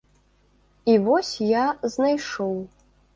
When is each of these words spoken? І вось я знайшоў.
І 0.93 0.95
вось 1.07 1.29
я 1.49 1.65
знайшоў. 1.97 2.57